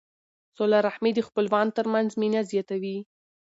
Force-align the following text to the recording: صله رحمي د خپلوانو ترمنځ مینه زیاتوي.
صله 0.57 0.79
رحمي 0.87 1.11
د 1.15 1.19
خپلوانو 1.27 1.75
ترمنځ 1.77 2.09
مینه 2.21 2.41
زیاتوي. 2.51 2.97